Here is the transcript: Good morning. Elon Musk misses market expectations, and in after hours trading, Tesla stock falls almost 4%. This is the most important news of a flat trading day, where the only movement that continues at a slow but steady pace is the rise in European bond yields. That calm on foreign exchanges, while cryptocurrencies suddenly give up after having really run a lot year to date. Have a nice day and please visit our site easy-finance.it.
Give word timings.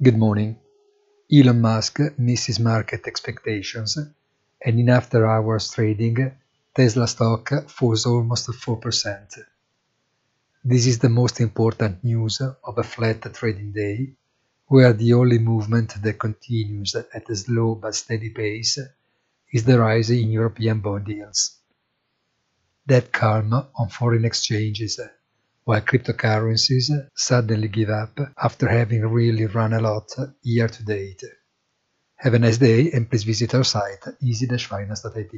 Good 0.00 0.16
morning. 0.16 0.60
Elon 1.28 1.60
Musk 1.60 1.98
misses 2.18 2.60
market 2.60 3.08
expectations, 3.08 3.98
and 4.64 4.78
in 4.78 4.90
after 4.90 5.26
hours 5.26 5.72
trading, 5.72 6.36
Tesla 6.72 7.08
stock 7.08 7.68
falls 7.68 8.06
almost 8.06 8.48
4%. 8.48 9.40
This 10.62 10.86
is 10.86 11.00
the 11.00 11.08
most 11.08 11.40
important 11.40 12.04
news 12.04 12.40
of 12.40 12.78
a 12.78 12.84
flat 12.84 13.34
trading 13.34 13.72
day, 13.72 14.12
where 14.68 14.92
the 14.92 15.14
only 15.14 15.40
movement 15.40 16.00
that 16.00 16.20
continues 16.20 16.94
at 16.94 17.28
a 17.28 17.34
slow 17.34 17.74
but 17.74 17.96
steady 17.96 18.30
pace 18.30 18.78
is 19.52 19.64
the 19.64 19.80
rise 19.80 20.10
in 20.10 20.30
European 20.30 20.78
bond 20.78 21.08
yields. 21.08 21.58
That 22.86 23.10
calm 23.10 23.52
on 23.52 23.88
foreign 23.88 24.24
exchanges, 24.24 25.00
while 25.68 25.82
cryptocurrencies 25.82 26.88
suddenly 27.14 27.68
give 27.68 27.90
up 27.90 28.18
after 28.42 28.66
having 28.66 29.02
really 29.02 29.44
run 29.44 29.74
a 29.74 29.80
lot 29.82 30.10
year 30.42 30.66
to 30.66 30.82
date. 30.82 31.22
Have 32.16 32.32
a 32.32 32.38
nice 32.38 32.56
day 32.56 32.90
and 32.92 33.06
please 33.06 33.24
visit 33.24 33.54
our 33.54 33.64
site 33.64 34.02
easy-finance.it. 34.22 35.28